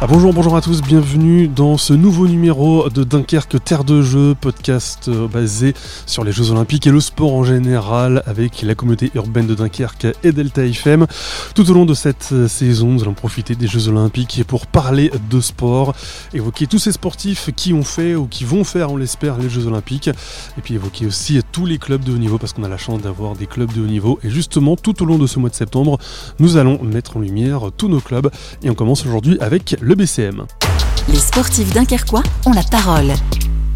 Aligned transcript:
Ah, 0.00 0.06
bonjour, 0.06 0.32
bonjour 0.32 0.56
à 0.56 0.60
tous, 0.60 0.80
bienvenue 0.80 1.48
dans 1.48 1.76
ce 1.76 1.92
nouveau 1.92 2.28
numéro 2.28 2.88
de 2.88 3.02
Dunkerque 3.02 3.56
Terre 3.64 3.82
de 3.82 4.00
Jeu, 4.00 4.36
podcast 4.40 5.08
euh, 5.08 5.26
basé 5.26 5.74
sur 6.06 6.22
les 6.22 6.30
Jeux 6.30 6.52
Olympiques 6.52 6.86
et 6.86 6.92
le 6.92 7.00
sport 7.00 7.34
en 7.34 7.42
général 7.42 8.22
avec 8.24 8.62
la 8.62 8.76
communauté 8.76 9.10
urbaine 9.16 9.48
de 9.48 9.56
Dunkerque 9.56 10.06
et 10.22 10.30
Delta 10.30 10.64
FM. 10.64 11.08
Tout 11.56 11.68
au 11.68 11.74
long 11.74 11.84
de 11.84 11.94
cette 11.94 12.28
euh, 12.30 12.46
saison, 12.46 12.92
nous 12.92 13.02
allons 13.02 13.12
profiter 13.12 13.56
des 13.56 13.66
Jeux 13.66 13.88
Olympiques 13.88 14.44
pour 14.46 14.68
parler 14.68 15.10
de 15.30 15.40
sport, 15.40 15.96
évoquer 16.32 16.68
tous 16.68 16.78
ces 16.78 16.92
sportifs 16.92 17.50
qui 17.56 17.72
ont 17.72 17.82
fait 17.82 18.14
ou 18.14 18.28
qui 18.28 18.44
vont 18.44 18.62
faire, 18.62 18.92
on 18.92 18.96
l'espère, 18.96 19.36
les 19.36 19.50
Jeux 19.50 19.66
Olympiques, 19.66 20.06
et 20.06 20.60
puis 20.62 20.74
évoquer 20.74 21.06
aussi 21.06 21.40
tous 21.50 21.66
les 21.66 21.78
clubs 21.78 22.04
de 22.04 22.12
haut 22.12 22.18
niveau 22.18 22.38
parce 22.38 22.52
qu'on 22.52 22.62
a 22.62 22.68
la 22.68 22.78
chance 22.78 23.02
d'avoir 23.02 23.34
des 23.34 23.46
clubs 23.46 23.72
de 23.72 23.82
haut 23.82 23.86
niveau. 23.86 24.20
Et 24.22 24.30
justement, 24.30 24.76
tout 24.76 25.02
au 25.02 25.06
long 25.06 25.18
de 25.18 25.26
ce 25.26 25.40
mois 25.40 25.50
de 25.50 25.56
septembre, 25.56 25.98
nous 26.38 26.56
allons 26.56 26.80
mettre 26.84 27.16
en 27.16 27.20
lumière 27.20 27.62
tous 27.76 27.88
nos 27.88 28.00
clubs 28.00 28.30
et 28.62 28.70
on 28.70 28.74
commence 28.74 29.04
aujourd'hui 29.04 29.36
avec 29.40 29.74
le 29.87 29.87
BCM. 29.94 30.44
Les 31.08 31.16
sportifs 31.18 31.72
dunkerquois 31.72 32.22
ont 32.46 32.52
la 32.52 32.62
parole. 32.62 33.12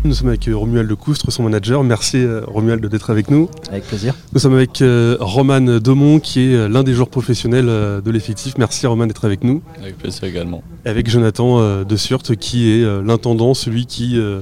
Nous 0.05 0.15
sommes 0.15 0.31
avec 0.31 0.49
euh, 0.49 0.57
Romuald 0.57 0.91
Lecoustre, 0.91 1.31
son 1.31 1.45
manager. 1.45 1.85
Merci 1.85 2.17
euh, 2.17 2.41
Romuald 2.49 2.85
d'être 2.85 3.11
avec 3.11 3.31
nous. 3.31 3.49
Avec 3.71 3.85
plaisir. 3.87 4.15
Nous 4.33 4.41
sommes 4.41 4.55
avec 4.55 4.83
euh, 4.83 5.17
Roman 5.21 5.61
Demont 5.61 6.19
qui 6.19 6.41
est 6.53 6.69
l'un 6.69 6.83
des 6.83 6.93
joueurs 6.93 7.09
professionnels 7.09 7.69
euh, 7.69 8.01
de 8.01 8.11
l'effectif. 8.11 8.55
Merci 8.59 8.85
Roman 8.89 9.07
d'être 9.07 9.25
avec 9.25 9.45
nous. 9.45 9.63
Avec 9.81 9.97
plaisir 9.99 10.25
également. 10.25 10.65
Et 10.85 10.89
avec 10.89 11.09
Jonathan 11.09 11.61
euh, 11.61 11.85
de 11.85 11.95
Surt 11.97 12.35
qui 12.35 12.73
est 12.73 12.83
euh, 12.83 13.01
l'intendant, 13.01 13.55
celui 13.55 13.87
qui, 13.87 14.19
euh, 14.19 14.41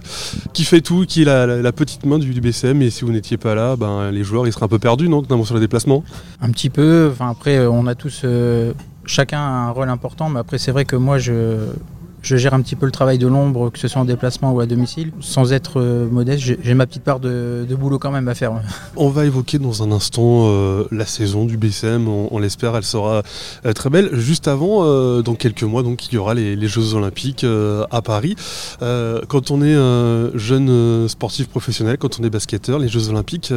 qui 0.54 0.64
fait 0.64 0.80
tout, 0.80 1.04
qui 1.06 1.22
est 1.22 1.26
la, 1.26 1.44
la- 1.46 1.60
la 1.60 1.72
petite 1.72 2.06
main 2.06 2.18
du, 2.18 2.32
du 2.32 2.40
BCM. 2.40 2.80
Et 2.80 2.88
si 2.88 3.04
vous 3.04 3.12
n'étiez 3.12 3.36
pas 3.36 3.54
là, 3.54 3.76
ben, 3.76 4.10
les 4.10 4.24
joueurs 4.24 4.46
ils 4.46 4.52
seraient 4.54 4.64
un 4.64 4.68
peu 4.68 4.78
perdus, 4.78 5.10
non 5.10 5.20
Notamment 5.20 5.44
sur 5.44 5.54
les 5.56 5.60
déplacements? 5.60 6.02
Un 6.40 6.50
petit 6.52 6.70
peu. 6.70 7.10
Enfin, 7.12 7.28
après, 7.28 7.66
on 7.66 7.86
a 7.86 7.94
tous. 7.94 8.22
Chacun 9.10 9.40
a 9.40 9.68
un 9.68 9.70
rôle 9.70 9.88
important, 9.88 10.28
mais 10.28 10.40
après, 10.40 10.58
c'est 10.58 10.72
vrai 10.72 10.84
que 10.84 10.96
moi, 10.96 11.18
je. 11.18 11.66
Je 12.22 12.36
gère 12.36 12.52
un 12.52 12.60
petit 12.60 12.76
peu 12.76 12.84
le 12.84 12.92
travail 12.92 13.16
de 13.16 13.26
l'ombre, 13.26 13.70
que 13.70 13.78
ce 13.78 13.88
soit 13.88 14.02
en 14.02 14.04
déplacement 14.04 14.52
ou 14.52 14.60
à 14.60 14.66
domicile. 14.66 15.10
Sans 15.20 15.54
être 15.54 15.80
euh, 15.80 16.06
modeste, 16.06 16.44
j'ai 16.62 16.74
ma 16.74 16.86
petite 16.86 17.02
part 17.02 17.18
de, 17.18 17.64
de 17.66 17.74
boulot 17.74 17.98
quand 17.98 18.10
même 18.10 18.28
à 18.28 18.34
faire. 18.34 18.52
On 18.96 19.08
va 19.08 19.24
évoquer 19.24 19.58
dans 19.58 19.82
un 19.82 19.90
instant 19.90 20.42
euh, 20.44 20.84
la 20.90 21.06
saison 21.06 21.46
du 21.46 21.56
BCM, 21.56 22.08
on, 22.08 22.38
l'espère, 22.38 22.76
elle 22.76 22.84
sera 22.84 23.22
euh, 23.64 23.72
très 23.72 23.88
belle. 23.88 24.10
Juste 24.12 24.48
avant, 24.48 24.84
dans 25.22 25.34
quelques 25.34 25.62
mois, 25.62 25.82
donc 25.82 26.08
il 26.08 26.16
y 26.16 26.18
aura 26.18 26.34
les, 26.34 26.68
Jeux 26.68 26.92
Olympiques 26.92 27.46
à 27.90 28.02
Paris. 28.02 28.36
Quand 28.80 29.50
on 29.50 29.62
est 29.62 30.38
jeune 30.38 31.08
sportif 31.08 31.48
professionnel, 31.48 31.96
quand 31.96 32.20
on 32.20 32.24
est 32.24 32.28
basketteur, 32.28 32.78
les 32.78 32.88
Jeux 32.88 33.08
Olympiques, 33.08 33.50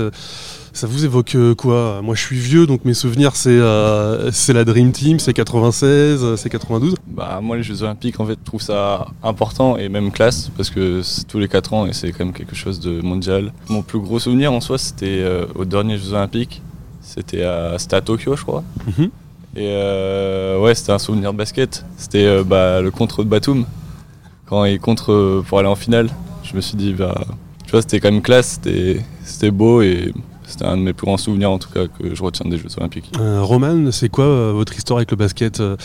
ça 0.74 0.88
vous 0.88 1.06
évoque 1.06 1.36
euh, 1.36 1.54
quoi? 1.54 2.02
Moi, 2.02 2.16
je 2.16 2.22
suis 2.22 2.38
vieux, 2.38 2.66
donc 2.66 2.84
mes 2.84 2.96
souvenirs, 2.96 3.36
c'est 3.36 3.52
euh, 3.52 4.32
c'est 4.32 4.54
la 4.54 4.66
Dream 4.66 4.92
Team, 4.92 5.20
c'est 5.20 5.34
96, 5.34 6.24
euh, 6.24 6.36
c'est 6.36 6.50
92. 6.50 6.96
Bah, 7.08 7.40
moi, 7.42 7.58
les 7.58 7.64
Jeux 7.64 7.84
Olympiques, 7.84 8.20
en 8.20 8.26
fait, 8.26 8.38
je 8.40 8.44
trouve 8.44 8.62
ça 8.62 9.06
important 9.22 9.78
et 9.78 9.88
même 9.88 10.12
classe 10.12 10.50
parce 10.58 10.72
que 10.72 11.04
c'est 11.04 11.28
tous 11.28 11.38
les 11.38 11.48
4 11.48 11.74
ans 11.74 11.86
et 11.86 11.94
c'est 11.94 12.12
quand 12.12 12.26
même 12.26 12.34
quelque 12.34 12.56
chose 12.56 12.80
de 12.80 13.02
mondial. 13.02 13.54
Mon 13.70 13.84
plus 13.84 14.00
gros 14.00 14.18
souvenir 14.18 14.52
en 14.52 14.62
soi, 14.62 14.80
c'était 14.80 15.20
euh, 15.20 15.46
aux 15.54 15.66
derniers 15.66 15.98
Jeux 16.00 16.14
Olympiques. 16.14 16.64
C'était 17.02 17.44
à, 17.44 17.76
à 17.76 18.02
Tokyo, 18.02 18.36
je 18.36 18.42
crois. 18.42 18.64
Mhm. 18.88 19.10
Et 19.56 19.68
euh, 19.68 20.60
ouais, 20.60 20.74
c'était 20.74 20.92
un 20.92 21.00
souvenir 21.00 21.34
de 21.34 21.38
basket. 21.38 21.86
C'était 21.98 22.44
bah, 22.44 22.82
le 22.82 22.90
contre 22.90 23.24
de 23.24 23.30
Batum. 23.30 23.66
Quand 24.48 24.66
il 24.66 24.80
contre 24.80 25.44
pour 25.48 25.60
aller 25.60 25.68
en 25.68 25.76
finale, 25.76 26.10
je 26.44 26.56
me 26.56 26.62
suis 26.62 26.76
dit, 26.76 26.94
bah, 26.94 27.26
tu 27.66 27.72
vois, 27.72 27.82
c'était 27.82 28.00
quand 28.00 28.12
même 28.12 28.24
classe, 28.24 28.60
c'était 29.24 29.52
beau 29.52 29.84
et 29.84 30.12
c'était 30.48 30.66
un 30.66 30.78
de 30.78 30.82
mes 30.82 30.94
plus 30.94 31.06
grands 31.06 31.18
souvenirs 31.18 31.52
en 31.52 31.60
tout 31.60 31.70
cas 31.70 31.88
que 31.88 32.14
je 32.14 32.24
retiens 32.24 32.50
des 32.50 32.58
Jeux 32.58 32.70
Olympiques. 32.78 33.12
Euh, 33.20 33.42
Roman, 33.42 33.92
c'est 33.92 34.10
quoi 34.10 34.26
euh, 34.26 34.52
votre 34.54 34.76
histoire 34.76 34.98
avec 34.98 35.12
le 35.12 35.18
basket 35.18 35.60
euh, 35.60 35.76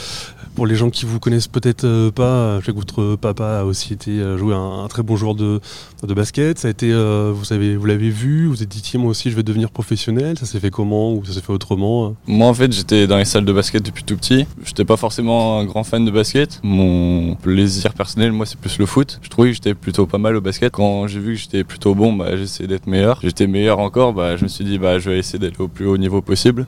Pour 0.54 0.66
les 0.66 0.74
gens 0.74 0.90
qui 0.90 1.06
vous 1.06 1.20
connaissent 1.20 1.48
peut-être 1.48 2.10
pas, 2.10 2.60
je 2.60 2.66
sais 2.66 2.72
que 2.72 2.76
votre 2.76 3.16
papa 3.16 3.60
a 3.60 3.64
aussi 3.64 3.92
été 3.92 4.20
joué 4.36 4.54
un, 4.54 4.84
un 4.84 4.88
très 4.88 5.02
bon 5.02 5.16
joueur 5.16 5.34
de, 5.34 5.60
de 6.06 6.14
basket. 6.14 6.58
Ça 6.58 6.68
a 6.68 6.70
été, 6.70 6.90
euh, 6.92 7.32
vous 7.34 7.52
avez, 7.52 7.76
vous 7.76 7.86
l'avez 7.86 8.10
vu, 8.10 8.46
vous 8.46 8.58
vous 8.58 8.62
êtes 8.62 8.68
dit 8.68 8.82
tiens 8.82 8.98
moi 8.98 9.10
aussi 9.10 9.30
je 9.30 9.36
vais 9.36 9.44
devenir 9.44 9.70
professionnel. 9.70 10.36
Ça 10.38 10.46
s'est 10.46 10.58
fait 10.58 10.70
comment 10.70 11.12
ou 11.12 11.24
ça 11.24 11.32
s'est 11.32 11.40
fait 11.40 11.52
autrement 11.52 12.06
euh 12.06 12.10
Moi 12.26 12.48
en 12.48 12.54
fait 12.54 12.72
j'étais 12.72 13.06
dans 13.06 13.16
les 13.16 13.24
salles 13.24 13.44
de 13.44 13.52
basket 13.52 13.84
depuis 13.84 14.02
tout 14.02 14.16
petit. 14.16 14.46
J'étais 14.64 14.84
pas 14.84 14.96
forcément 14.96 15.60
un 15.60 15.64
grand 15.64 15.84
fan 15.84 16.04
de 16.04 16.10
basket. 16.10 16.60
Mon 16.64 17.36
plaisir 17.36 17.94
personnel 17.94 18.32
moi 18.32 18.46
c'est 18.46 18.58
plus 18.58 18.78
le 18.78 18.86
foot. 18.86 19.20
Je 19.22 19.28
trouvais 19.28 19.50
que 19.50 19.54
j'étais 19.54 19.74
plutôt 19.74 20.06
pas 20.06 20.18
mal 20.18 20.34
au 20.34 20.40
basket. 20.40 20.72
Quand 20.72 21.06
j'ai 21.06 21.20
vu 21.20 21.34
que 21.34 21.40
j'étais 21.40 21.62
plutôt 21.62 21.94
bon 21.94 22.12
bah 22.12 22.32
essayé 22.32 22.66
d'être 22.66 22.86
meilleur. 22.88 23.20
J'étais 23.22 23.46
meilleur 23.46 23.78
encore 23.78 24.12
bah 24.12 24.36
je 24.36 24.42
me 24.42 24.47
suis 24.48 24.64
dit 24.64 24.78
bah 24.78 24.98
je 24.98 25.10
vais 25.10 25.18
essayer 25.18 25.38
d'être 25.38 25.60
au 25.60 25.68
plus 25.68 25.86
haut 25.86 25.96
niveau 25.98 26.20
possible. 26.22 26.66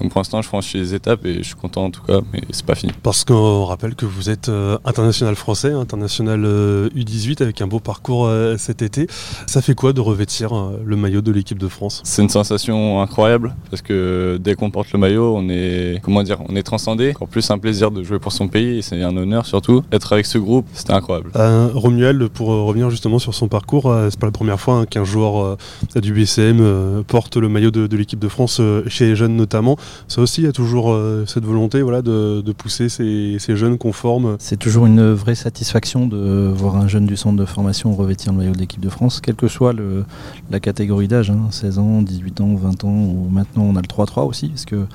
Donc 0.00 0.10
pour 0.10 0.20
l'instant 0.20 0.40
je 0.42 0.48
franchis 0.48 0.78
les 0.78 0.94
étapes 0.94 1.24
et 1.26 1.38
je 1.38 1.42
suis 1.42 1.54
content 1.54 1.84
en 1.84 1.90
tout 1.90 2.02
cas 2.02 2.20
mais 2.32 2.40
c'est 2.50 2.64
pas 2.64 2.74
fini. 2.74 2.92
Parce 3.02 3.24
qu'on 3.24 3.64
rappelle 3.64 3.94
que 3.94 4.06
vous 4.06 4.30
êtes 4.30 4.48
euh, 4.48 4.78
international 4.84 5.34
français, 5.36 5.72
international 5.72 6.44
euh, 6.44 6.88
U18 6.96 7.42
avec 7.42 7.60
un 7.60 7.66
beau 7.66 7.80
parcours 7.80 8.26
euh, 8.26 8.56
cet 8.56 8.82
été. 8.82 9.06
Ça 9.46 9.62
fait 9.62 9.74
quoi 9.74 9.92
de 9.92 10.00
revêtir 10.00 10.56
euh, 10.56 10.80
le 10.84 10.96
maillot 10.96 11.20
de 11.20 11.32
l'équipe 11.32 11.58
de 11.58 11.68
France? 11.68 12.00
C'est 12.04 12.22
une 12.22 12.28
sensation 12.28 13.00
incroyable 13.02 13.54
parce 13.70 13.82
que 13.82 14.38
dès 14.42 14.54
qu'on 14.54 14.70
porte 14.70 14.92
le 14.92 14.98
maillot, 14.98 15.36
on 15.36 15.48
est 15.48 16.00
comment 16.02 16.22
dire, 16.22 16.38
on 16.48 16.56
est 16.56 16.62
transcendé. 16.62 17.10
Encore 17.10 17.28
plus 17.28 17.50
un 17.50 17.58
plaisir 17.58 17.90
de 17.90 18.02
jouer 18.02 18.18
pour 18.18 18.32
son 18.32 18.48
pays 18.48 18.78
et 18.78 18.82
c'est 18.82 19.02
un 19.02 19.16
honneur 19.16 19.46
surtout. 19.46 19.82
Être 19.92 20.12
avec 20.12 20.26
ce 20.26 20.38
groupe, 20.38 20.66
c'était 20.72 20.92
incroyable. 20.92 21.30
Euh, 21.36 21.68
Romuald, 21.74 22.28
pour 22.28 22.52
euh, 22.52 22.62
revenir 22.62 22.90
justement 22.90 23.18
sur 23.18 23.34
son 23.34 23.48
parcours, 23.48 23.86
euh, 23.90 24.08
c'est 24.10 24.18
pas 24.18 24.26
la 24.26 24.32
première 24.32 24.60
fois 24.60 24.74
hein, 24.74 24.86
qu'un 24.86 25.04
joueur 25.04 25.44
euh, 25.44 26.00
du 26.00 26.12
BCM 26.12 26.58
euh, 26.60 27.02
porte 27.06 27.36
le 27.36 27.48
maillot 27.48 27.70
de, 27.70 27.86
de 27.86 27.96
l'équipe 27.96 28.18
de 28.18 28.28
France 28.28 28.58
euh, 28.60 28.82
chez 28.88 29.06
les 29.08 29.16
jeunes 29.16 29.36
notamment. 29.36 29.76
Ça 30.08 30.20
aussi, 30.20 30.42
il 30.42 30.44
y 30.44 30.48
a 30.48 30.52
toujours 30.52 30.90
euh, 30.92 31.24
cette 31.26 31.44
volonté 31.44 31.82
voilà, 31.82 32.02
de, 32.02 32.42
pousser 32.52 32.88
ces, 32.88 33.36
ces 33.38 33.56
jeunes 33.56 33.78
qu'on 33.78 33.92
forme. 33.92 34.36
C'est 34.38 34.58
toujours 34.58 34.86
une 34.86 35.12
vraie 35.12 35.34
satisfaction 35.34 36.06
de 36.06 36.50
voir 36.54 36.76
un 36.76 36.88
jeune 36.88 37.06
du 37.06 37.16
centre 37.16 37.36
de 37.36 37.44
formation 37.44 37.94
revêtir 37.94 38.32
le 38.32 38.38
maillot 38.38 38.52
de 38.52 38.58
l'équipe 38.58 38.80
de 38.80 38.88
France, 38.90 39.20
quelle 39.20 39.36
que 39.36 39.48
soit 39.48 39.72
le- 39.72 40.04
la 40.50 40.60
catégorie 40.60 41.08
d'âge, 41.08 41.30
hein, 41.30 41.48
16 41.50 41.78
ans, 41.78 42.02
18 42.02 42.40
ans, 42.40 42.54
20 42.56 42.84
ans, 42.84 42.88
ou 42.88 43.28
maintenant 43.30 43.62
on 43.64 43.76
a 43.76 43.80
le 43.80 43.86
3-3 43.88 44.24
aussi, 44.26 44.48
parce 44.48 44.64
que 44.64 44.86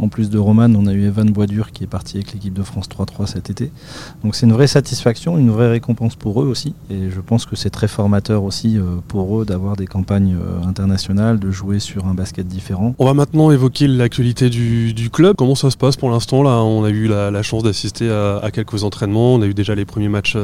en 0.00 0.08
plus 0.08 0.30
de 0.30 0.38
Roman, 0.38 0.70
on 0.74 0.86
a 0.86 0.92
eu 0.92 1.04
Evan 1.04 1.30
Boisdur 1.30 1.72
qui 1.72 1.84
est 1.84 1.86
parti 1.86 2.16
avec 2.16 2.32
l'équipe 2.32 2.54
de 2.54 2.62
France 2.62 2.88
3-3 2.88 3.26
cet 3.26 3.50
été. 3.50 3.70
Donc 4.24 4.34
c'est 4.34 4.46
une 4.46 4.52
vraie 4.52 4.66
satisfaction, 4.66 5.38
une 5.38 5.50
vraie 5.50 5.68
récompense 5.68 6.16
pour 6.16 6.42
eux 6.42 6.46
aussi, 6.46 6.74
et 6.90 7.10
je 7.10 7.20
pense 7.20 7.46
que 7.46 7.56
c'est 7.56 7.70
très 7.70 7.88
formateur 7.88 8.42
aussi 8.42 8.78
euh, 8.78 8.96
pour 9.08 9.40
eux 9.40 9.44
d'avoir 9.44 9.76
des 9.76 9.86
campagnes 9.86 10.36
euh, 10.40 10.66
internationales, 10.66 11.38
de 11.38 11.50
jouer 11.50 11.80
sur 11.80 12.06
un 12.06 12.14
basket 12.14 12.46
différent. 12.46 12.94
On 12.98 13.04
va 13.04 13.14
maintenant 13.14 13.50
évoquer 13.50 13.86
l'actualité 13.86 14.48
du, 14.48 15.10
club. 15.12 15.36
Comment 15.36 15.54
ça 15.54 15.70
se 15.70 15.76
passe 15.76 15.96
pour 15.96 16.10
l'instant 16.10 16.42
là? 16.42 16.62
On 16.62 16.84
a 16.84 16.90
eu 16.90 17.08
la, 17.08 17.42
chance 17.42 17.62
d'assister 17.62 18.10
à, 18.10 18.38
à 18.38 18.50
quelques 18.50 18.84
entraînements. 18.84 19.34
On 19.34 19.42
a 19.42 19.46
eu 19.46 19.54
déjà 19.54 19.74
les 19.74 19.84
premiers 19.84 20.08
matchs 20.08 20.36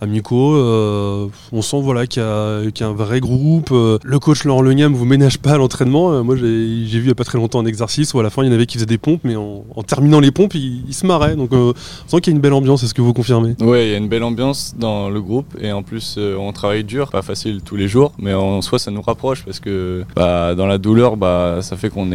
amicaux. 0.00 0.54
Euh, 0.54 1.26
on 1.52 1.62
sent 1.62 1.80
voilà 1.82 2.06
qu'il 2.06 2.22
y, 2.22 2.24
a 2.24 2.86
un 2.86 2.92
vrai 2.92 3.20
groupe. 3.20 3.70
Euh, 3.72 3.98
le 4.02 4.18
coach 4.18 4.44
Laurent 4.44 4.62
Legnam 4.62 4.94
vous 4.94 5.04
ménage 5.04 5.38
pas 5.38 5.52
à 5.52 5.58
l'entraînement. 5.58 6.12
Euh, 6.12 6.22
moi 6.22 6.36
j'ai 6.36 6.42
vu 6.44 7.00
il 7.00 7.08
y 7.08 7.10
a 7.10 7.14
pas 7.14 7.24
très 7.24 7.38
longtemps 7.38 7.60
un 7.60 7.66
exercice 7.66 8.14
où 8.14 8.20
à 8.20 8.22
la 8.22 8.30
fin 8.30 8.42
il 8.42 8.46
y 8.46 8.50
en 8.50 8.52
avait 8.52 8.66
qui 8.66 8.78
faisaient 8.78 8.86
des 8.86 8.98
pompes, 8.98 9.20
mais 9.24 9.36
en, 9.36 9.62
terminant 9.86 10.20
les 10.20 10.30
pompes 10.30 10.54
ils, 10.54 10.84
ils 10.86 10.94
se 10.94 11.06
marraient. 11.06 11.36
Donc 11.36 11.50
on 11.52 11.74
sent 12.06 12.20
qu'il 12.20 12.32
y 12.32 12.34
a 12.34 12.36
une 12.36 12.42
belle 12.42 12.52
ambiance. 12.52 12.82
Est-ce 12.82 12.94
que 12.94 13.02
vous 13.02 13.12
confirmez? 13.12 13.54
Ouais, 13.60 13.88
il 13.88 13.90
y 13.92 13.94
a 13.94 13.98
une 13.98 14.08
belle 14.08 14.24
ambiance 14.24 14.74
dans 14.78 15.10
le 15.10 15.20
groupe 15.20 15.56
et 15.60 15.72
en 15.72 15.82
plus 15.82 16.18
on 16.18 16.52
travaille 16.52 16.84
dur, 16.84 17.10
pas 17.10 17.22
facile 17.22 17.60
tous 17.64 17.76
les 17.76 17.88
jours, 17.88 18.12
mais 18.18 18.34
en 18.34 18.62
soi 18.62 18.78
ça 18.78 18.90
nous 18.90 19.02
rapproche 19.02 19.44
parce 19.44 19.60
que 19.60 20.04
bah, 20.16 20.54
dans 20.54 20.66
la 20.66 20.78
douleur, 20.78 21.16
bah, 21.16 21.58
ça 21.60 21.76
fait 21.76 21.90
qu'on 21.90 22.10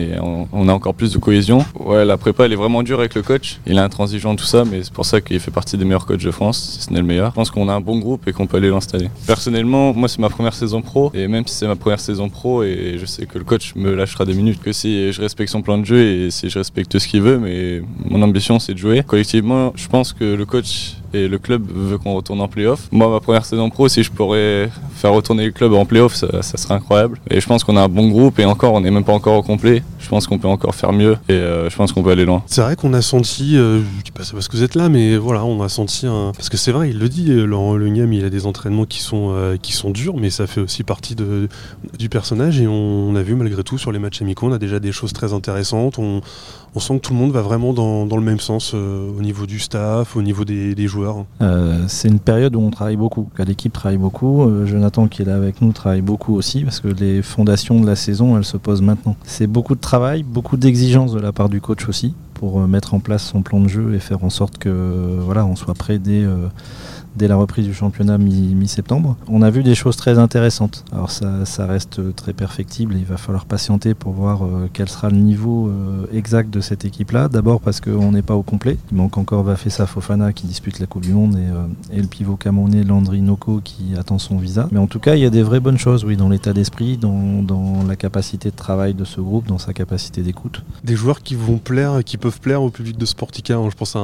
on 0.51 0.67
a 0.67 0.73
encore 0.73 0.93
plus 0.93 1.13
de 1.13 1.17
cohésion. 1.17 1.65
Ouais, 1.79 2.05
la 2.05 2.17
prépa 2.17 2.45
elle 2.45 2.53
est 2.53 2.57
vraiment 2.57 2.83
dure 2.83 2.99
avec 2.99 3.15
le 3.15 3.21
coach. 3.21 3.59
Il 3.65 3.77
est 3.77 3.79
intransigeant 3.79 4.35
tout 4.35 4.45
ça, 4.45 4.63
mais 4.65 4.83
c'est 4.83 4.93
pour 4.93 5.05
ça 5.05 5.21
qu'il 5.21 5.39
fait 5.39 5.51
partie 5.51 5.77
des 5.77 5.85
meilleurs 5.85 6.05
coachs 6.05 6.23
de 6.23 6.31
France, 6.31 6.77
si 6.77 6.81
ce 6.81 6.93
n'est 6.93 6.99
le 6.99 7.05
meilleur. 7.05 7.31
Je 7.31 7.35
pense 7.35 7.51
qu'on 7.51 7.69
a 7.69 7.74
un 7.75 7.81
bon 7.81 7.99
groupe 7.99 8.27
et 8.27 8.33
qu'on 8.33 8.47
peut 8.47 8.57
aller 8.57 8.69
l'installer. 8.69 9.09
Personnellement, 9.27 9.93
moi 9.93 10.07
c'est 10.07 10.19
ma 10.19 10.29
première 10.29 10.53
saison 10.53 10.81
pro 10.81 11.11
et 11.13 11.27
même 11.27 11.45
si 11.47 11.55
c'est 11.55 11.67
ma 11.67 11.75
première 11.75 11.99
saison 11.99 12.29
pro 12.29 12.63
et 12.63 12.97
je 12.99 13.05
sais 13.05 13.25
que 13.25 13.37
le 13.37 13.43
coach 13.43 13.75
me 13.75 13.93
lâchera 13.93 14.25
des 14.25 14.33
minutes, 14.33 14.61
que 14.61 14.73
si 14.73 15.11
je 15.11 15.21
respecte 15.21 15.51
son 15.51 15.61
plan 15.61 15.77
de 15.77 15.85
jeu 15.85 16.01
et 16.01 16.31
si 16.31 16.49
je 16.49 16.57
respecte 16.57 16.97
ce 16.97 17.07
qu'il 17.07 17.21
veut, 17.21 17.39
mais 17.39 17.81
mon 18.05 18.21
ambition 18.21 18.59
c'est 18.59 18.73
de 18.73 18.79
jouer. 18.79 19.03
Collectivement, 19.05 19.73
je 19.75 19.87
pense 19.87 20.13
que 20.13 20.23
le 20.23 20.45
coach 20.45 20.95
et 21.15 21.27
le 21.27 21.37
club 21.37 21.63
veut 21.73 21.97
qu'on 21.97 22.13
retourne 22.13 22.41
en 22.41 22.47
playoff. 22.47 22.87
Moi, 22.91 23.09
ma 23.09 23.19
première 23.19 23.45
saison 23.45 23.69
pro, 23.69 23.87
si 23.87 24.03
je 24.03 24.11
pourrais 24.11 24.69
faire 24.93 25.13
retourner 25.13 25.45
le 25.45 25.51
club 25.51 25.73
en 25.73 25.85
playoff, 25.85 26.15
ça, 26.15 26.41
ça 26.41 26.57
serait 26.57 26.73
incroyable. 26.73 27.19
Et 27.29 27.39
je 27.39 27.47
pense 27.47 27.63
qu'on 27.63 27.77
a 27.77 27.81
un 27.81 27.89
bon 27.89 28.09
groupe 28.09 28.39
et 28.39 28.45
encore, 28.45 28.73
on 28.73 28.81
n'est 28.81 28.91
même 28.91 29.03
pas 29.03 29.13
encore 29.13 29.37
au 29.37 29.43
complet. 29.43 29.83
Je 29.99 30.09
pense 30.09 30.27
qu'on 30.27 30.37
peut 30.37 30.47
encore 30.47 30.75
faire 30.75 30.93
mieux 30.93 31.17
et 31.27 31.33
euh, 31.33 31.69
je 31.69 31.75
pense 31.75 31.91
qu'on 31.91 32.03
peut 32.03 32.11
aller 32.11 32.25
loin. 32.25 32.43
C'est 32.45 32.61
vrai 32.61 32.75
qu'on 32.75 32.93
a 32.93 33.01
senti, 33.01 33.57
euh, 33.57 33.81
je 33.97 34.03
dis 34.03 34.11
pas 34.11 34.23
ça 34.23 34.33
parce 34.33 34.47
que 34.47 34.57
vous 34.57 34.63
êtes 34.63 34.75
là, 34.75 34.89
mais 34.89 35.17
voilà, 35.17 35.43
on 35.43 35.61
a 35.63 35.69
senti 35.69 36.05
un. 36.05 36.31
Parce 36.35 36.49
que 36.49 36.57
c'est 36.57 36.71
vrai, 36.71 36.89
il 36.89 36.99
le 36.99 37.09
dit, 37.09 37.31
euh, 37.31 37.45
Laurent 37.45 37.75
Legnam, 37.75 38.13
il 38.13 38.23
a 38.25 38.29
des 38.29 38.45
entraînements 38.45 38.85
qui 38.85 39.01
sont, 39.01 39.31
euh, 39.31 39.57
qui 39.57 39.71
sont 39.71 39.89
durs, 39.89 40.17
mais 40.17 40.29
ça 40.29 40.47
fait 40.47 40.61
aussi 40.61 40.83
partie 40.83 41.15
du 41.15 42.09
personnage. 42.09 42.59
Et 42.61 42.67
on, 42.67 43.15
a 43.15 43.21
vu 43.21 43.35
malgré 43.35 43.63
tout 43.63 43.77
sur 43.77 43.91
les 43.91 43.99
matchs 43.99 44.21
amicaux, 44.21 44.47
on 44.47 44.51
a 44.51 44.59
déjà 44.59 44.79
des 44.79 44.91
choses 44.91 45.13
très 45.13 45.33
intéressantes. 45.33 45.97
On, 45.97 46.21
sent 46.77 46.95
que 46.95 47.07
tout 47.07 47.13
le 47.13 47.19
monde 47.19 47.31
va 47.31 47.41
vraiment 47.41 47.71
dans, 47.73 48.05
le 48.05 48.21
même 48.21 48.41
sens 48.41 48.73
au 48.73 49.21
niveau 49.21 49.45
du 49.45 49.59
staff, 49.59 50.17
au 50.17 50.21
niveau 50.21 50.43
des 50.43 50.87
joueurs. 50.87 51.04
Joueurs 51.05 51.25
C'est 51.87 52.07
une 52.07 52.19
période 52.19 52.55
où 52.55 52.59
on 52.59 52.71
travaille 52.71 52.97
beaucoup, 52.97 53.29
l'équipe 53.39 53.73
travaille 53.73 53.97
beaucoup. 53.97 54.49
Jonathan 54.65 55.07
qui 55.07 55.21
est 55.21 55.25
là 55.25 55.35
avec 55.35 55.61
nous 55.61 55.71
travaille 55.71 56.01
beaucoup 56.01 56.35
aussi 56.35 56.63
parce 56.63 56.79
que 56.79 56.87
les 56.87 57.21
fondations 57.21 57.79
de 57.79 57.85
la 57.85 57.95
saison, 57.95 58.37
elles 58.37 58.45
se 58.45 58.57
posent 58.57 58.81
maintenant. 58.81 59.15
C'est 59.23 59.47
beaucoup 59.47 59.75
de 59.75 59.81
travail, 59.81 60.23
beaucoup 60.23 60.57
d'exigences 60.57 61.13
de 61.13 61.19
la 61.19 61.31
part 61.31 61.49
du 61.49 61.61
coach 61.61 61.87
aussi 61.87 62.13
pour 62.33 62.59
mettre 62.67 62.93
en 62.93 62.99
place 62.99 63.23
son 63.23 63.41
plan 63.41 63.61
de 63.61 63.67
jeu 63.67 63.93
et 63.95 63.99
faire 63.99 64.23
en 64.23 64.29
sorte 64.29 64.57
que 64.57 65.17
voilà, 65.19 65.45
on 65.45 65.55
soit 65.55 65.73
prêt 65.73 65.99
dès 65.99 66.25
dès 67.15 67.27
la 67.27 67.35
reprise 67.35 67.65
du 67.65 67.73
championnat 67.73 68.17
mi-septembre. 68.17 69.15
on 69.27 69.41
a 69.41 69.49
vu 69.49 69.63
des 69.63 69.75
choses 69.75 69.95
très 69.95 70.17
intéressantes. 70.19 70.83
Alors 70.91 71.11
ça, 71.11 71.65
reste 71.65 72.15
très 72.15 72.33
perfectible, 72.33 72.95
il 72.97 73.05
va 73.05 73.17
falloir 73.17 73.45
patienter 73.45 73.93
pour 73.93 74.11
voir 74.13 74.45
euh, 74.45 74.69
quel 74.71 74.89
sera 74.89 75.09
le 75.09 75.17
niveau 75.17 75.67
euh, 75.67 76.05
exact 76.13 76.53
de 76.53 76.59
cette 76.59 76.85
équipe-là. 76.85 77.27
D'abord 77.27 77.59
parce 77.59 77.81
qu'on 77.81 78.11
n'est 78.11 78.21
pas 78.21 78.35
au 78.35 78.43
complet, 78.43 78.77
il 78.91 78.97
manque 78.97 79.17
encore 79.17 79.43
Bafessa 79.43 79.85
Fofana 79.87 80.33
qui 80.33 80.47
dispute 80.47 80.79
la 80.79 80.85
Coupe 80.85 81.03
du 81.03 81.13
Monde 81.13 81.35
et, 81.35 81.95
euh, 81.95 82.01
le 82.01 82.07
pivot 82.07 82.35
camerounais 82.35 82.83
Landry 82.83 83.21
Noko 83.21 83.61
qui 83.63 83.95
attend 83.97 84.19
son 84.19 84.37
visa. 84.37 84.67
Mais 84.71 84.79
en 84.79 84.87
tout 84.87 84.99
cas, 84.99 85.15
il 85.15 85.21
y 85.21 85.25
a 85.25 85.29
des 85.29 85.43
vraies 85.43 85.59
bonnes 85.59 85.77
choses, 85.77 86.05
oui, 86.05 86.17
dans 86.17 86.29
l'état 86.29 86.53
d'esprit, 86.53 86.97
dans, 86.97 87.43
la 87.87 87.95
capacité 87.95 88.49
de 88.49 88.55
travail 88.55 88.93
de 88.93 89.05
ce 89.05 89.21
groupe, 89.21 89.47
dans 89.47 89.57
sa 89.57 89.73
capacité 89.73 90.21
d'écoute. 90.21 90.63
Des 90.83 90.95
joueurs 90.95 91.21
qui 91.21 91.35
vont 91.35 91.57
plaire, 91.57 92.03
qui 92.03 92.17
peuvent 92.17 92.39
plaire 92.39 92.61
au 92.61 92.69
public 92.69 92.97
de 92.97 93.05
Sportica. 93.05 93.55
Hein. 93.55 93.69
Je 93.69 93.75
pense 93.75 93.95
à 93.95 93.99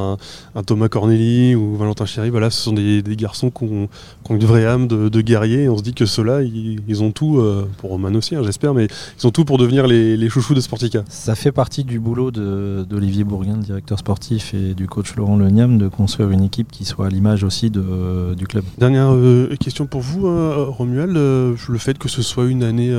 un, 0.55 0.63
Thomas 0.63 0.87
Corneli 0.87 1.55
ou 1.55 1.75
Valentin 1.75 2.05
Chéry. 2.05 2.29
Voilà, 2.29 2.49
ce 2.49 2.61
sont 2.61 2.73
des 2.73 3.00
des, 3.01 3.15
garçons 3.15 3.49
qui 3.49 3.63
ont, 3.63 3.89
une 4.29 4.45
vraie 4.45 4.65
âme 4.65 4.87
de, 4.87 5.09
de 5.09 5.21
guerrier. 5.21 5.63
Et 5.63 5.69
on 5.69 5.77
se 5.77 5.83
dit 5.83 5.93
que 5.93 6.05
ceux-là, 6.05 6.41
ils, 6.41 7.03
ont 7.03 7.11
tout, 7.11 7.39
euh, 7.39 7.67
pour 7.77 7.91
Roman 7.91 8.13
aussi, 8.13 8.35
hein, 8.35 8.41
j'espère, 8.43 8.73
mais 8.73 8.87
ils 9.19 9.27
ont 9.27 9.31
tout 9.31 9.45
pour 9.45 9.57
devenir 9.57 9.87
les, 9.87 10.29
chouchous 10.29 10.53
de 10.53 10.61
Sportica. 10.61 11.03
Ça 11.09 11.35
fait 11.35 11.51
partie 11.51 11.83
du 11.83 11.99
boulot 11.99 12.31
d'Olivier 12.31 13.23
Bourguin, 13.23 13.57
le 13.57 13.63
directeur 13.63 13.99
sportif, 13.99 14.53
et 14.53 14.73
du 14.73 14.87
coach 14.87 15.15
Laurent 15.15 15.35
Leniam, 15.35 15.77
de 15.77 15.87
construire 15.87 16.31
une 16.31 16.43
équipe 16.43 16.71
qui 16.71 16.85
soit 16.85 17.07
à 17.07 17.09
l'image 17.09 17.43
aussi 17.43 17.69
de, 17.69 18.33
du 18.35 18.47
club. 18.47 18.63
Dernière 18.77 19.11
euh, 19.11 19.53
question 19.57 19.85
pour 19.85 20.01
vous, 20.01 20.27
hein, 20.27 20.65
Romuald. 20.69 21.11
Le 21.11 21.77
fait 21.77 21.97
que 21.97 22.07
ce 22.07 22.21
soit 22.21 22.45
une 22.45 22.63
année 22.63 22.93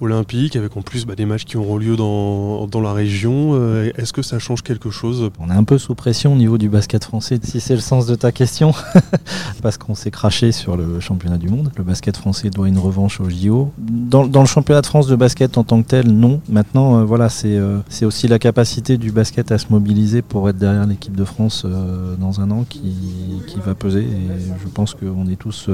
olympique, 0.00 0.56
avec 0.56 0.76
en 0.76 0.82
plus 0.82 1.04
bah, 1.04 1.14
des 1.16 1.26
matchs 1.26 1.44
qui 1.44 1.56
auront 1.56 1.76
lieu 1.76 1.96
dans, 1.96 2.66
dans 2.66 2.80
la 2.80 2.92
région, 2.92 3.56
est-ce 3.96 4.12
que 4.12 4.22
ça 4.22 4.38
change 4.38 4.62
quelque 4.62 4.90
chose? 4.90 5.30
On 5.38 5.50
est 5.50 5.54
un 5.54 5.64
peu 5.64 5.78
sous 5.78 5.94
pression 5.94 6.32
au 6.32 6.36
niveau 6.36 6.58
du 6.58 6.68
basket 6.68 7.04
français, 7.04 7.38
si 7.42 7.60
c'est 7.60 7.74
le 7.74 7.80
sens 7.80 8.06
de 8.06 8.14
ta 8.14 8.32
question. 8.32 8.72
Parce 9.62 9.78
qu'on 9.78 9.94
s'est 9.94 10.10
craché 10.10 10.52
sur 10.52 10.76
le 10.76 11.00
championnat 11.00 11.38
du 11.38 11.48
monde. 11.48 11.70
Le 11.76 11.84
basket 11.84 12.16
français 12.16 12.50
doit 12.50 12.68
une 12.68 12.78
revanche 12.78 13.20
au 13.20 13.28
JO. 13.28 13.72
Dans, 13.78 14.24
le 14.24 14.46
championnat 14.46 14.80
de 14.80 14.86
France 14.86 15.06
de 15.06 15.16
basket 15.16 15.58
en 15.58 15.64
tant 15.64 15.82
que 15.82 15.88
tel, 15.88 16.08
non. 16.10 16.40
Maintenant, 16.48 16.98
euh, 16.98 17.04
voilà, 17.04 17.28
euh, 17.44 17.80
c'est 17.88 18.04
aussi 18.04 18.28
la 18.28 18.38
capacité 18.38 18.96
du 18.98 19.10
basket 19.10 19.52
à 19.52 19.58
se 19.58 19.66
mobiliser 19.70 20.22
pour 20.22 20.48
être 20.48 20.58
derrière 20.58 20.86
l'équipe 20.86 21.14
de 21.16 21.24
France 21.24 21.62
euh, 21.64 22.14
dans 22.16 22.40
un 22.40 22.50
an 22.50 22.64
qui, 22.68 22.94
qui, 23.46 23.58
va 23.64 23.74
peser. 23.74 24.02
Et 24.02 24.28
je 24.62 24.68
pense 24.68 24.94
qu'on 24.94 25.26
est 25.28 25.36
tous 25.36 25.68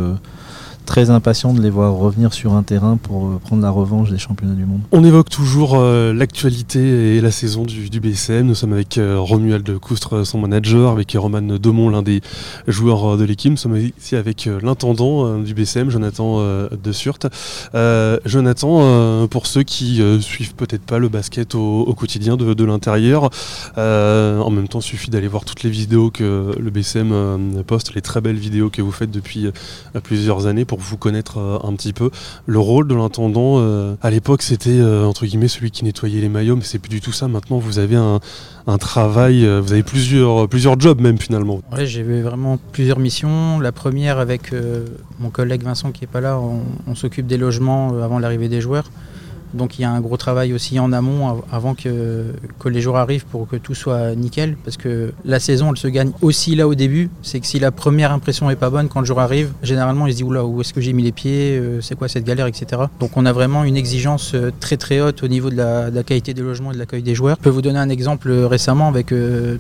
très 0.85 1.11
impatient 1.11 1.53
de 1.53 1.61
les 1.61 1.71
voir 1.71 1.95
revenir 1.95 2.33
sur 2.33 2.55
un 2.55 2.63
terrain 2.63 2.97
pour 2.97 3.27
euh, 3.27 3.39
prendre 3.43 3.63
la 3.63 3.71
revanche 3.71 4.11
des 4.11 4.19
championnats 4.19 4.55
du 4.55 4.65
monde. 4.65 4.81
On 4.93 5.05
évoque 5.05 5.31
toujours 5.31 5.75
euh, 5.77 6.13
l'actualité 6.13 7.17
et 7.17 7.21
la 7.21 7.31
saison 7.31 7.65
du, 7.65 8.01
BCM. 8.01 8.47
Nous 8.47 8.55
sommes 8.55 8.73
avec 8.73 8.99
euh, 8.99 9.19
Romuald 9.19 9.79
Coustre, 9.79 10.25
son 10.25 10.39
manager, 10.39 10.91
avec 10.91 11.17
Roman 11.17 11.41
Demont, 11.43 11.89
l'un 11.89 12.03
des 12.03 12.21
joueurs 12.67 13.17
de 13.17 13.25
l'équipe. 13.25 13.51
Nous 13.51 13.57
sommes 13.57 13.77
ici 13.77 14.17
avec 14.17 14.49
l'intendant 14.63 15.39
du 15.39 15.55
BCM, 15.55 15.91
Jonathan 15.91 16.41
de 16.71 16.93
Surte. 16.93 17.27
Jonathan, 18.25 19.27
pour 19.29 19.47
ceux 19.47 19.63
qui 19.63 20.03
suivent 20.21 20.55
peut-être 20.55 20.83
pas 20.83 20.99
le 20.99 21.09
basket 21.09 21.55
au, 21.55 21.95
quotidien 21.97 22.37
de, 22.37 22.65
l'intérieur, 22.65 23.31
en 23.77 24.51
même 24.51 24.69
temps, 24.69 24.81
il 24.81 24.85
suffit 24.85 25.11
d'aller 25.11 25.29
voir 25.29 25.45
toutes 25.45 25.63
les 25.63 25.71
vidéos 25.71 26.11
que 26.11 26.55
le 26.59 26.71
BCM 26.71 27.63
poste, 27.67 27.95
les 27.95 28.03
très 28.03 28.21
belles 28.21 28.37
vidéos 28.37 28.71
que 28.71 28.83
vous 28.83 28.93
faites 28.93 29.11
depuis 29.11 29.49
plusieurs 30.03 30.47
années 30.47 30.65
pour 30.65 30.74
vous 30.79 30.97
connaître 30.97 31.39
euh, 31.39 31.59
un 31.63 31.75
petit 31.75 31.93
peu. 31.93 32.11
Le 32.47 32.59
rôle 32.59 32.89
de 32.89 32.95
l'intendant, 32.95 33.57
euh, 33.59 33.95
à 34.03 34.11
l'époque, 34.11 34.43
c'était 34.43 34.71
euh, 34.71 35.05
entre 35.05 35.27
guillemets 35.27 35.49
celui 35.49 35.71
qui 35.71 35.85
nettoyait 35.85 36.21
les 36.21 36.29
maillots, 36.29 36.57
mais 36.57 36.65
c'est 36.65 36.79
plus 36.79 36.91
du 36.91 37.01
tout 37.01 37.13
ça. 37.13 37.29
Maintenant, 37.29 37.59
vous 37.59 37.79
avez 37.79 37.97
un, 37.97 38.21
travail, 38.79 39.47
vous 39.61 39.73
avez 39.73 39.83
plusieurs, 39.83 40.49
plusieurs 40.49 40.81
jobs 40.81 41.01
même 41.01 41.19
finalement. 41.19 41.61
J'ai 41.85 42.01
eu 42.01 42.23
vraiment 42.23 42.59
plusieurs 42.73 42.99
missions. 42.99 43.61
La 43.61 43.73
première 43.73 44.19
avec 44.19 44.53
mon 45.21 45.31
collègue 45.31 45.63
Vincent 45.63 45.93
qui 45.93 46.05
est 46.05 46.09
pas 46.09 46.21
là, 46.21 46.41
on 46.87 46.95
s'occupe 46.95 47.27
des 47.27 47.37
logements 47.37 47.91
avant 48.03 48.19
l'arrivée 48.19 48.49
des 48.49 48.61
joueurs. 48.61 48.91
Donc 49.55 49.79
il 49.79 49.83
y 49.83 49.85
a 49.85 49.91
un 49.91 50.01
gros 50.01 50.17
travail 50.17 50.53
aussi 50.53 50.79
en 50.79 50.93
amont 50.93 51.43
avant 51.51 51.75
que, 51.75 52.33
les 52.67 52.81
jours 52.81 52.97
arrivent 52.97 53.27
pour 53.27 53.47
que 53.47 53.57
tout 53.57 53.75
soit 53.75 54.15
nickel. 54.15 54.57
Parce 54.65 54.77
que 54.77 55.13
la 55.25 55.39
saison, 55.39 55.71
elle 55.71 55.77
se 55.77 55.89
gagne 55.89 56.13
aussi 56.23 56.57
là 56.57 56.67
au 56.67 56.75
début. 56.75 57.11
C'est 57.23 57.41
que 57.41 57.47
si 57.47 57.59
la 57.59 57.71
première 57.71 58.13
impression 58.13 58.51
est 58.51 58.57
pas 58.57 58.71
bonne, 58.71 58.89
quand 58.89 59.01
le 59.01 59.07
jour 59.07 59.21
arrive, 59.21 59.53
généralement 59.63 60.07
il 60.07 60.13
se 60.13 60.17
dit 60.19 60.25
oula, 60.25 60.45
où 60.45 60.61
est-ce 60.61 60.73
que 60.73 60.81
j'ai 60.81 60.93
mis 60.93 61.03
les 61.03 61.13
pieds 61.13 61.59
euh, 61.59 61.81
C'est 61.81 61.95
quoi 61.95 62.09
cette 62.09 62.25
galère, 62.25 62.47
etc. 62.47 62.83
Donc 63.01 63.17
on 63.17 63.27
a 63.27 63.33
vraiment 63.33 63.65
une 63.65 63.77
exigence 63.77 64.33
euh, 64.35 64.51
très 64.61 64.77
très 64.77 65.01
haute 65.01 65.23
au 65.23 65.29
niveau 65.29 65.51
de 65.51 65.57
la, 65.57 66.03
qualité 66.03 66.35
des 66.35 66.43
logements 66.43 66.71
et 66.71 66.75
de 66.75 66.79
l'accueil 66.79 67.03
des 67.03 67.15
joueurs. 67.15 67.37
Je 67.39 67.45
peux 67.45 67.51
vous 67.51 67.63
donner 67.63 67.79
un 67.79 67.89
exemple 67.89 68.31
euh, 68.31 68.47
récemment 68.47 68.89
avec 68.89 69.13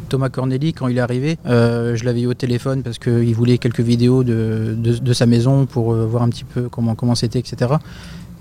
Thomas 0.08 0.28
Corneli 0.28 0.72
quand 0.72 0.88
il 0.88 0.98
est 0.98 1.00
arrivé. 1.00 1.38
je 1.44 2.04
l'avais 2.04 2.22
eu 2.22 2.26
au 2.26 2.34
téléphone 2.34 2.82
parce 2.82 2.98
qu'il 2.98 3.34
voulait 3.34 3.58
quelques 3.58 3.80
vidéos 3.80 4.24
de, 4.24 5.12
sa 5.12 5.26
maison 5.26 5.66
pour 5.66 5.94
voir 5.94 6.22
un 6.22 6.28
petit 6.28 6.44
peu 6.44 6.68
comment 6.68 7.14
c'était, 7.14 7.38
etc. 7.38 7.74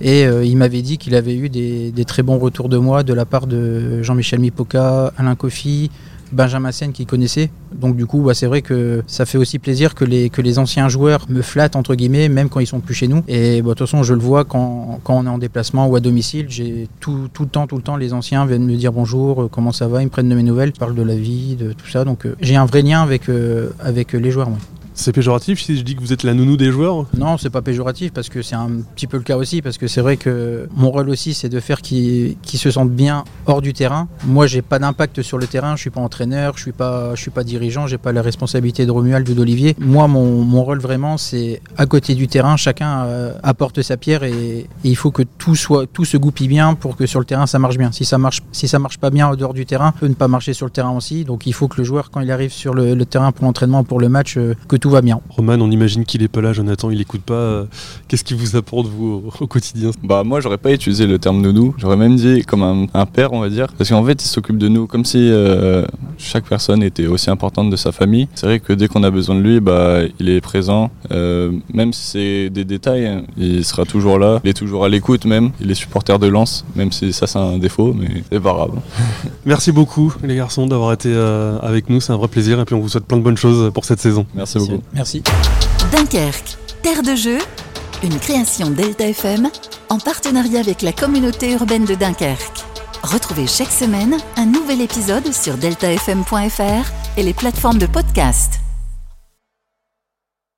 Et 0.01 0.25
euh, 0.25 0.43
il 0.43 0.57
m'avait 0.57 0.81
dit 0.81 0.97
qu'il 0.97 1.15
avait 1.15 1.35
eu 1.35 1.49
des, 1.49 2.05
très 2.05 2.23
bons 2.23 2.37
retours 2.37 2.69
de 2.69 2.77
moi 2.77 3.03
de 3.03 3.13
la 3.13 3.25
part 3.25 3.47
de 3.47 4.01
Jean-Michel 4.01 4.39
Mipoca, 4.39 5.13
Alain 5.17 5.35
Coffy, 5.35 5.89
Benjamin 6.33 6.71
Sen 6.71 6.91
qui 6.91 7.05
connaissait. 7.05 7.49
Donc 7.73 7.95
du 7.95 8.05
coup, 8.05 8.21
bah, 8.21 8.33
c'est 8.33 8.47
vrai 8.47 8.61
que 8.61 9.03
ça 9.07 9.25
fait 9.25 9.37
aussi 9.37 9.59
plaisir 9.59 9.95
que 9.95 10.03
les, 10.03 10.59
anciens 10.59 10.89
joueurs 10.89 11.25
me 11.29 11.41
flattent, 11.41 11.75
entre 11.75 11.95
guillemets, 11.95 12.27
même 12.27 12.49
quand 12.49 12.59
ils 12.59 12.67
sont 12.67 12.79
plus 12.79 12.93
chez 12.93 13.07
nous. 13.07 13.23
Et 13.27 13.61
bah, 13.61 13.69
de 13.69 13.73
toute 13.75 13.87
façon, 13.87 14.03
je 14.03 14.13
le 14.13 14.19
vois 14.19 14.43
quand, 14.43 14.99
on 15.07 15.25
est 15.25 15.29
en 15.29 15.37
déplacement 15.37 15.87
ou 15.87 15.95
à 15.95 15.99
domicile. 15.99 16.47
J'ai 16.49 16.87
tout, 16.99 17.29
le 17.39 17.45
temps, 17.47 17.67
tout 17.67 17.77
le 17.77 17.83
temps, 17.83 17.95
les 17.95 18.13
anciens 18.13 18.45
viennent 18.45 18.65
me 18.65 18.75
dire 18.75 18.91
bonjour, 18.91 19.43
euh, 19.43 19.47
comment 19.49 19.71
ça 19.71 19.87
va, 19.87 20.01
ils 20.01 20.05
me 20.05 20.09
prennent 20.09 20.29
de 20.29 20.35
mes 20.35 20.43
nouvelles, 20.43 20.71
ils 20.75 20.79
parlent 20.79 20.95
de 20.95 21.03
la 21.03 21.15
vie, 21.15 21.55
de 21.55 21.73
tout 21.73 21.87
ça. 21.87 22.03
Donc 22.03 22.25
euh, 22.25 22.35
j'ai 22.41 22.55
un 22.55 22.65
vrai 22.65 22.81
lien 22.81 23.01
avec, 23.01 23.27
les 23.27 24.31
joueurs. 24.31 24.49
C'est 24.95 25.11
péjoratif 25.11 25.61
si 25.61 25.77
je 25.77 25.83
dis 25.83 25.95
que 25.95 26.01
vous 26.01 26.13
êtes 26.13 26.23
la 26.23 26.33
nounou 26.33 26.55
des 26.55 26.71
joueurs 26.71 27.05
Non, 27.17 27.37
c'est 27.37 27.49
pas 27.49 27.61
péjoratif 27.61 28.13
parce 28.13 28.29
que 28.29 28.41
c'est 28.41 28.55
un 28.55 28.69
petit 28.95 29.07
peu 29.07 29.17
le 29.17 29.23
cas 29.23 29.37
aussi. 29.37 29.61
Parce 29.61 29.77
que 29.77 29.87
c'est 29.87 30.01
vrai 30.01 30.17
que 30.17 30.67
mon 30.75 30.91
rôle 30.91 31.09
aussi, 31.09 31.33
c'est 31.33 31.49
de 31.49 31.59
faire 31.59 31.81
qu'ils 31.81 32.35
se 32.45 32.71
sentent 32.71 32.91
bien 32.91 33.23
hors 33.45 33.61
du 33.61 33.73
terrain. 33.73 34.07
Moi, 34.25 34.47
j'ai 34.47 34.61
pas 34.61 34.79
d'impact 34.79 35.21
sur 35.21 35.37
le 35.37 35.47
terrain. 35.47 35.75
Je 35.75 35.81
suis 35.81 35.89
pas 35.89 36.01
entraîneur, 36.01 36.53
je 36.57 36.61
suis 36.61 36.71
pas, 36.71 37.15
je 37.15 37.21
suis 37.21 37.31
pas 37.31 37.43
dirigeant, 37.43 37.87
j'ai 37.87 37.97
pas 37.97 38.11
la 38.11 38.21
responsabilité 38.21 38.85
de 38.85 38.91
Romuald 38.91 39.27
ou 39.29 39.33
d'Olivier. 39.33 39.75
Moi, 39.79 40.07
mon, 40.07 40.63
rôle 40.63 40.79
vraiment, 40.79 41.17
c'est 41.17 41.61
à 41.77 41.85
côté 41.85 42.15
du 42.15 42.27
terrain, 42.27 42.55
chacun 42.55 43.03
euh, 43.05 43.33
apporte 43.43 43.81
sa 43.81 43.97
pierre 43.97 44.23
et, 44.23 44.67
il 44.83 44.95
faut 44.95 45.11
que 45.11 45.23
tout 45.23 45.55
se 45.55 46.17
goupille 46.17 46.47
bien 46.47 46.75
pour 46.75 46.95
que 46.95 47.05
sur 47.05 47.19
le 47.19 47.25
terrain 47.25 47.47
ça 47.47 47.59
marche 47.59 47.77
bien. 47.77 47.91
Si 47.91 48.05
ça 48.05 48.17
marche, 48.17 48.41
marche 48.79 48.97
pas 48.97 49.09
bien 49.09 49.27
en 49.27 49.35
dehors 49.35 49.53
du 49.53 49.65
terrain, 49.65 49.93
peut 49.99 50.07
ne 50.07 50.13
pas 50.13 50.27
marcher 50.27 50.53
sur 50.53 50.65
le 50.65 50.71
terrain 50.71 50.91
aussi. 50.91 51.25
Donc, 51.25 51.47
il 51.47 51.53
faut 51.53 51.67
que 51.67 51.77
le 51.77 51.83
joueur, 51.83 52.11
quand 52.11 52.21
il 52.21 52.31
arrive 52.31 52.51
sur 52.51 52.73
le, 52.73 53.03
terrain 53.05 53.31
pour 53.31 53.45
l'entraînement, 53.45 53.83
pour 53.83 53.99
le 53.99 54.09
match, 54.09 54.37
euh, 54.37 54.55
tout 54.83 54.89
va 54.89 55.01
bien. 55.01 55.21
Roman, 55.29 55.55
on 55.61 55.71
imagine 55.71 56.03
qu'il 56.03 56.23
est 56.23 56.27
pas 56.27 56.41
là, 56.41 56.51
Jonathan, 56.51 56.91
il 56.91 56.99
écoute 56.99 57.21
pas. 57.21 57.35
Euh, 57.35 57.63
qu'est-ce 58.09 58.25
qui 58.25 58.33
vous 58.33 58.57
apporte, 58.57 58.87
vous, 58.87 59.31
au, 59.39 59.47
quotidien? 59.47 59.91
Bah, 60.03 60.25
moi, 60.25 60.41
j'aurais 60.41 60.57
pas 60.57 60.73
utilisé 60.73 61.07
le 61.07 61.19
terme 61.19 61.41
nounou. 61.41 61.73
J'aurais 61.77 61.95
même 61.95 62.17
dit 62.17 62.43
comme 62.43 62.89
un, 62.93 63.05
père, 63.05 63.31
on 63.31 63.39
va 63.39 63.47
dire. 63.47 63.67
Parce 63.77 63.89
qu'en 63.89 64.03
fait, 64.03 64.21
il 64.21 64.27
s'occupe 64.27 64.57
de 64.57 64.67
nous 64.67 64.85
comme 64.85 65.05
si 65.05 65.29
euh, 65.31 65.85
chaque 66.23 66.45
personne 66.45 66.83
était 66.83 67.07
aussi 67.07 67.29
importante 67.29 67.69
de 67.69 67.75
sa 67.75 67.91
famille. 67.91 68.27
C'est 68.35 68.45
vrai 68.45 68.59
que 68.59 68.73
dès 68.73 68.87
qu'on 68.87 69.03
a 69.03 69.11
besoin 69.11 69.35
de 69.35 69.41
lui, 69.41 69.59
bah, 69.59 69.99
il 70.19 70.29
est 70.29 70.41
présent. 70.41 70.91
Euh, 71.11 71.51
même 71.73 71.93
si 71.93 72.03
c'est 72.03 72.49
des 72.49 72.65
détails, 72.65 73.05
hein, 73.05 73.23
il 73.37 73.63
sera 73.65 73.85
toujours 73.85 74.19
là. 74.19 74.39
Il 74.43 74.49
est 74.49 74.53
toujours 74.53 74.85
à 74.85 74.89
l'écoute, 74.89 75.25
même. 75.25 75.51
Il 75.61 75.69
est 75.71 75.75
supporter 75.75 76.17
de 76.19 76.27
Lens, 76.27 76.65
même 76.75 76.91
si 76.91 77.13
ça, 77.13 77.27
c'est 77.27 77.39
un 77.39 77.57
défaut, 77.57 77.93
mais 77.93 78.23
c'est 78.31 78.39
pas 78.39 78.53
grave. 78.53 78.71
Merci 79.45 79.71
beaucoup, 79.71 80.13
les 80.23 80.35
garçons, 80.35 80.67
d'avoir 80.67 80.93
été 80.93 81.13
avec 81.61 81.89
nous. 81.89 82.01
C'est 82.01 82.13
un 82.13 82.17
vrai 82.17 82.27
plaisir. 82.27 82.59
Et 82.59 82.65
puis, 82.65 82.75
on 82.75 82.79
vous 82.79 82.89
souhaite 82.89 83.05
plein 83.05 83.17
de 83.17 83.23
bonnes 83.23 83.37
choses 83.37 83.71
pour 83.73 83.85
cette 83.85 83.99
saison. 83.99 84.25
Merci 84.35 84.59
beaucoup. 84.59 84.81
Merci. 84.93 85.23
Dunkerque, 85.91 86.57
terre 86.81 87.03
de 87.03 87.15
jeu, 87.15 87.37
une 88.03 88.17
création 88.19 88.69
Delta 88.69 89.07
FM 89.07 89.49
en 89.89 89.99
partenariat 89.99 90.59
avec 90.59 90.81
la 90.81 90.91
communauté 90.91 91.51
urbaine 91.53 91.85
de 91.85 91.95
Dunkerque. 91.95 92.62
Retrouvez 93.03 93.47
chaque 93.47 93.71
semaine 93.71 94.17
un 94.37 94.45
nouvel 94.45 94.79
épisode 94.79 95.33
sur 95.33 95.57
deltafm.fr 95.57 97.17
et 97.17 97.23
les 97.23 97.33
plateformes 97.33 97.77
de 97.77 97.85
podcast. 97.85 98.62